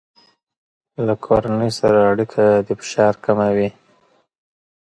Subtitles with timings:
[1.05, 3.69] له کورنۍ سره اړیکه د فشار کموي.